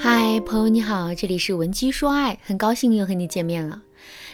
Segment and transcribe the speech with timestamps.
[0.00, 3.82] 嗨，朋友你好，这里是文姬说爱，很高兴又和你见面了。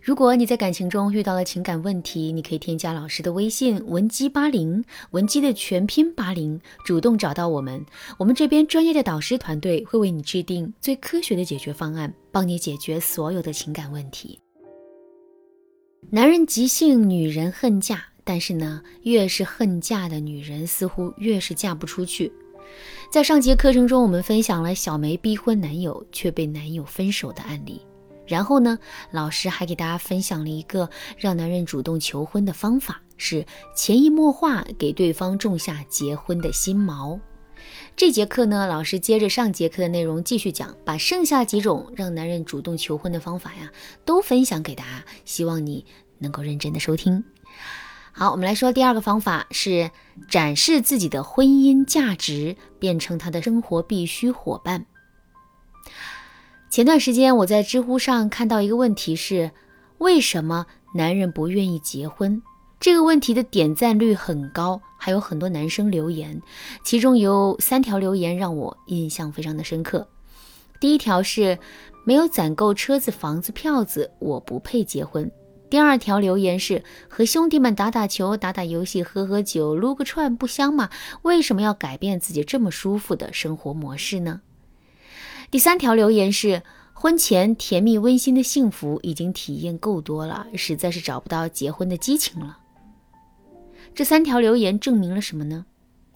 [0.00, 7.84] 如果你在感情中遇到了情感问题，你可以添加老师的微信文姬八零，文姬的全拼八零，主动找到我们，
[8.16, 14.40] 我们这边专业的导师团队会为你制定最科学的解决方案，帮你解决所有的情感问题。
[16.08, 22.32] 男人急性，女人恨嫁，但是呢，越是恨嫁的女人，似乎越是嫁不出去。
[23.10, 27.84] 在上节课程中，我们分享了小梅逼婚男友却被男友分手的案例。
[28.24, 28.78] 然后呢，
[29.10, 30.88] 老师还给大家分享了一个
[31.18, 37.18] 让男人主动求婚的方法，是潜移默化给对方种下结婚的心锚。
[37.96, 43.68] 这节课呢，老师接着上节课的内容继续讲，把剩下几种让男人主动求婚的方法呀，
[44.04, 45.84] 都分享给大家，希望你
[46.18, 47.24] 能够认真的收听。
[48.12, 49.90] 好，我们来说第二个方法是
[50.28, 54.84] 展示自己的婚姻价值，变成他的生活必须伙伴。
[56.70, 59.52] 前段时间我在知乎上看到一个问题是：
[59.98, 62.42] 为什么男人不愿意结婚？
[62.78, 66.40] 这个问题的点赞率很高，还有很多男生留言，
[66.82, 70.08] 其中有三条留言让我印象非常的深刻。
[70.80, 71.58] 第一条是
[72.04, 75.30] 没有攒够车子、房子、票子，我不配结婚。
[75.70, 80.90] 第二条留言是和兄弟们打打球、打打游戏、喝喝酒、撸个串，不香吗？
[81.22, 84.40] 为什么要改变自己这么舒服的生活模式呢？
[85.48, 92.58] 第三条留言是婚前甜蜜温馨的幸福已经体验够多了，实在是找不到结婚的激情了。
[93.94, 95.66] 这三条留言证明了什么呢？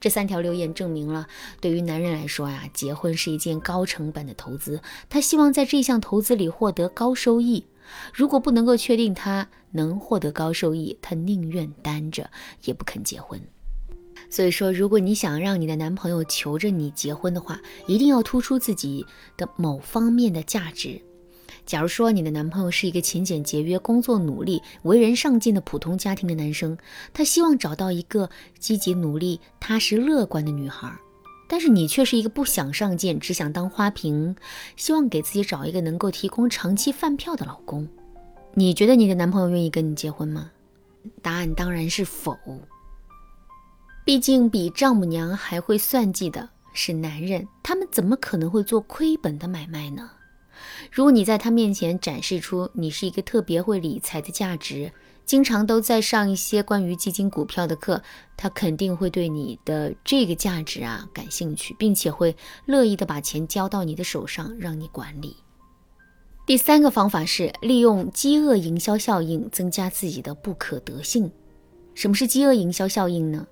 [0.00, 1.26] 这三条留言证明了，
[1.60, 7.66] 对于男人来说呀，结婚是一件高成本的投资，他希望在这项投资里获得高收益。
[8.12, 12.30] 如果不能够确定他能获得高收益，他宁愿单着
[12.64, 13.40] 也不肯结婚。
[14.28, 19.04] 所以说，如果你想让你的男朋友求着你结婚的话，一定要突出自己
[19.36, 21.00] 的某方面的价值。
[21.66, 26.76] 假如说你的男朋友是一个勤俭节约、工作努力、为人上进的普通家庭的男生，
[27.12, 28.28] 他希望找到一个
[28.58, 30.92] 积极努力、踏实乐观的女孩。
[31.52, 34.36] 但是你却是一个不想上进，只想当花瓶，
[34.76, 37.88] 希望给自己找一个能够提供长期饭票的老公。
[38.54, 40.52] 你觉得你的男朋友愿意跟你结婚吗？
[41.20, 42.38] 答案当然是否。
[44.04, 50.08] 毕竟比丈母娘还会算计的是男人，他们怎么可能会做亏本的买卖呢？
[50.92, 54.92] 如果你在他面前展示出你是一个特别会理财的价值，
[55.30, 58.02] 经常都在上一些关于基金、股票的课，
[58.36, 62.34] 他肯定会对你的这个价值啊感兴趣，并且会
[62.66, 65.36] 乐意的把钱交到你的手上，让你管理。
[66.48, 71.30] 第三个方法是利用饥饿营销效应增加自己的不可得性。
[71.94, 73.46] 什么是饥饿营销效应呢？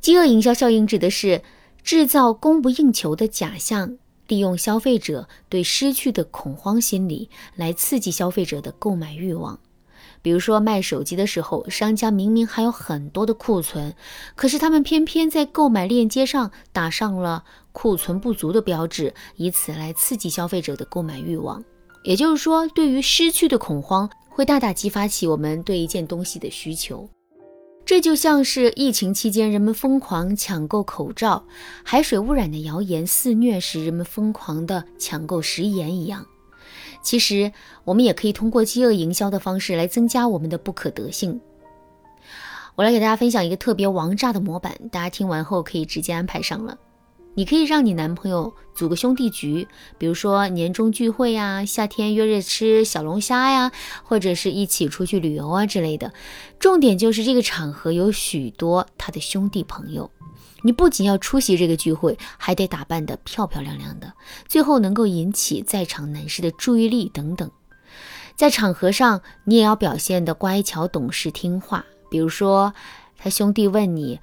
[0.00, 1.42] 饥饿营销效应指的是
[1.82, 9.60] 制造供不应求的假象，利用消费者对失去的恐慌心理来刺激消费者的购买欲望。
[10.22, 13.94] 比如说卖手机的时候，商家明明还有很多的库存，
[14.36, 21.62] 可是他们偏偏在购买链接上打上了库存不足的标志，以此来刺激消费者的购买欲望。
[22.04, 27.08] 也就是说，对于失去的恐慌，会大大激发起我们对一件东西的需求。
[27.84, 31.44] 这就像是疫情期间人们疯狂抢购口罩，
[31.82, 36.24] 海水污染的谣言肆虐时，人们疯狂的抢购食盐一样。
[37.02, 37.52] 其实，
[37.84, 41.40] 我们也可以通过饥饿营销的方式来增加我们的不可得性。
[42.74, 46.78] 我来给大家分享一个特别王炸的模板，大家听完后可以直接安排上了。
[47.34, 53.72] 你可以让你男朋友组个兄弟局，比如说年终聚会呀、夏天约着吃小龙虾呀，
[54.04, 56.12] 或者是一起出去旅游啊之类的。
[56.58, 60.10] 重点就是这个场合有许多他的兄弟朋友。
[60.62, 64.12] 你不仅要出席这个聚会，还得打扮得漂漂亮亮的，
[64.46, 67.50] 最后能够引起在场男士的注意力等等。
[68.34, 71.84] 在场合上，你也要表现得乖巧懂事听话。
[72.10, 72.72] 比如说，
[73.18, 74.20] 他兄弟问你：“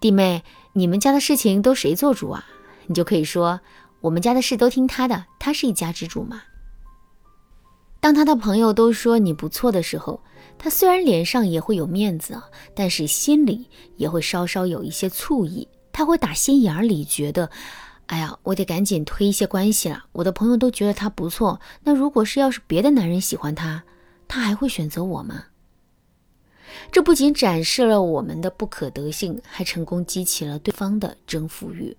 [0.00, 2.46] 弟妹，你们家的事情都谁做主啊？”
[2.86, 3.60] 你就可以说
[4.02, 6.42] ：“我们家的事都听他的，他是一家之主嘛。”
[8.06, 10.20] 当他的朋友都说你不错的时候，
[10.56, 15.66] 他虽然脸上也会有面子啊，但是心里也会稍稍有一些醋意。
[15.90, 17.50] 他会打心眼里觉得，
[18.06, 20.04] 哎呀，我得赶紧推一些关系了。
[20.12, 23.82] 我的朋友都觉得他不错，那如果是要是别的男人喜欢他，
[24.28, 25.46] 他还会选择我吗？
[26.92, 31.96] 这不仅展示了我们的不可得性，还成功激起了对方的征服欲。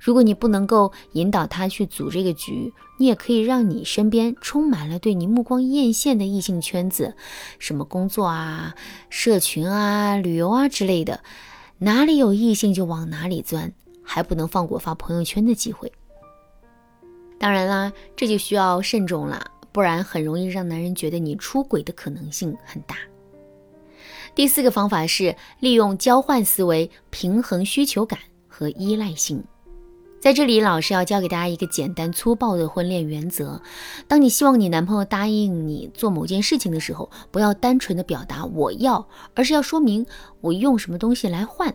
[0.00, 7.14] 如果你不能够引导他去组这个局，你也可以让你身边充满了对你目光艳羡的异性圈子，
[7.58, 8.74] 什么工作啊、
[9.08, 11.20] 社群啊、旅游啊之类的，
[11.78, 13.72] 哪里有异性就往哪里钻，
[14.02, 15.92] 还不能放过发朋友圈的机会。
[17.38, 22.96] 当然啦，这就需要慎重了，不然很容易让男人觉得你出轨的可能性很大。
[24.34, 29.42] 第四个方法是利用交换思维平衡需求感和依赖性。
[30.20, 33.62] 在这里，老师要教给大家一个简单粗暴的婚恋原则：
[34.08, 40.04] 当你希望你男朋友答应你做某件事情的时候，不要单纯的表达我要，而是要说明
[40.40, 41.72] 我用什么东西来换。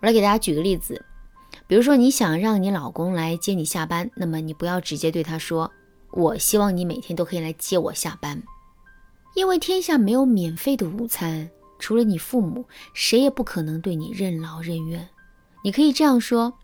[0.00, 1.04] 我来给大家举个例子，
[1.66, 5.70] 比如说你想让你老公来接你下班，那么你不要直接对他说
[6.12, 8.42] ：“我希望你每天都可以来接我下班。”
[9.36, 12.64] 因为天下没有免费的午餐，除了你父母，
[12.94, 15.10] 谁也不可能对你任劳任怨。
[15.62, 16.54] 你可以这样说：“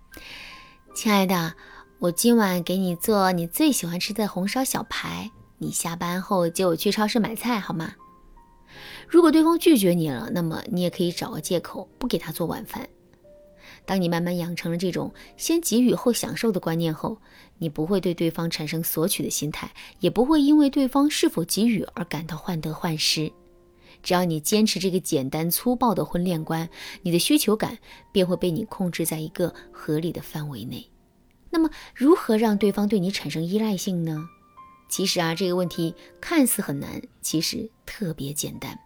[0.94, 1.54] 亲爱的，
[1.98, 7.94] 我今晚给你做你最喜欢吃的红烧小排，你下班后接我去超市买菜好吗？”
[9.08, 12.88] 如果对方拒绝你了，那么你也可以找个借口不给他做晚饭。
[13.84, 17.18] 当你慢慢养成了这种先给予后享受的观念后，
[17.58, 23.32] 你不会对对方产生索取的心态，也不会因为对方是否给予而感到患得患失。
[24.04, 26.68] 只要你坚持这个简单粗暴的婚恋观，
[27.02, 27.78] 你的需求感
[28.12, 30.88] 便会被你控制在一个合理的范围内。
[31.50, 34.28] 那么，如何让对方对你产生依赖性呢？
[34.88, 38.78] 其实啊，这个问题看似很难，其实特别简单。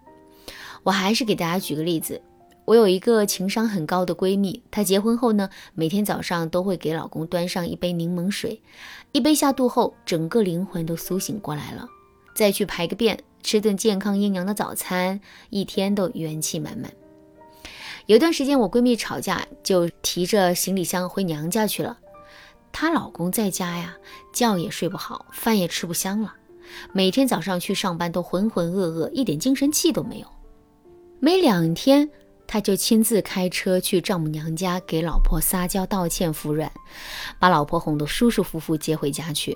[0.84, 2.22] 我还是给大家举个例子。
[2.64, 8.62] 我有一个情商很高的闺蜜，她结婚后呢，每天早上都会给老公端上一杯柠檬水，
[9.12, 11.88] 一杯下肚后，整个灵魂都苏醒过来了，
[12.34, 15.20] 再去排个便，吃顿健康营养的早餐，
[15.50, 16.92] 一天都元气满满。
[18.06, 21.98] 有段时间，我闺蜜吵架，就提着行李箱回娘家去了。
[22.72, 23.96] 她老公在家呀，
[24.32, 26.34] 觉也睡不好，饭也吃不香了，
[26.92, 30.26] 每天早上去上班都浑浑噩噩，一点精神气都没有。
[31.20, 32.10] 没两天。
[32.50, 36.72] 他就亲自开车去丈母娘家给老婆撒娇道歉服软，
[37.38, 39.54] 把老婆哄得舒舒服服接回家去。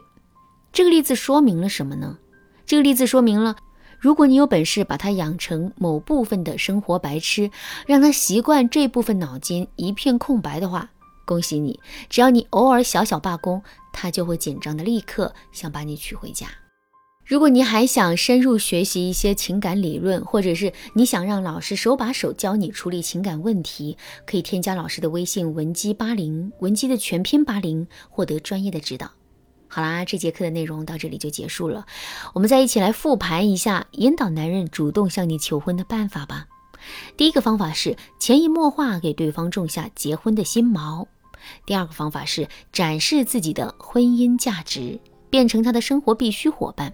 [0.74, 2.18] 这个例子说明了什么呢？
[2.66, 3.56] 这个例子说明了，
[4.02, 7.48] 如果你有本事把他养成某部分的生活白痴，
[7.86, 10.90] 让他习惯这部分脑筋一片空白的话，
[11.24, 11.78] 恭喜你，
[12.10, 13.62] 只要你偶尔小小罢工，
[13.92, 16.48] 他就会紧张的立刻想把你娶回家。
[17.24, 23.96] 如果你还想深入学习一些情感理论，或者是你想让老师手把手教你处理情感问题，
[24.26, 29.12] 可以添加老师的微信文姬八零，文姬的全拼八零，获得专业的指导。
[29.74, 31.86] 好啦，这节课的内容到这里就结束了，
[32.34, 36.46] 我们再一起来复盘一下引导男人主动向你求婚的办法吧。
[37.16, 41.06] 第一个方法是潜移默化给对方种下结婚的心锚；
[41.64, 46.92] 第二个方法是展示自己的婚姻价值，变成他的生活必须伙伴。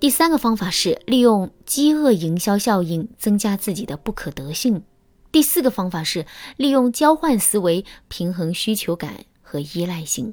[0.00, 4.82] 第三个方法是利用饥饿营销效应增加自己的不可得性。
[5.30, 6.24] 第四个方法是
[6.56, 10.32] 利用交换思维平衡需求感和依赖性。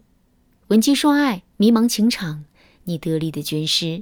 [0.67, 2.45] 闻鸡说爱，迷茫情场，
[2.85, 4.01] 你得力的军师。